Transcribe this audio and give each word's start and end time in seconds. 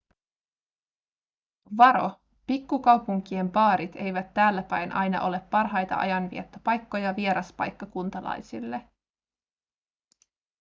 varo 1.77 2.19
pikkukaupunkien 2.47 3.51
baarit 3.51 3.95
eivät 3.95 4.33
täälläpäin 4.33 4.91
aina 4.91 5.21
ole 5.21 5.39
parhaita 5.51 5.95
ajanviettopaikkoja 5.95 7.15
vieraspaikkakuntalaisille 7.15 8.89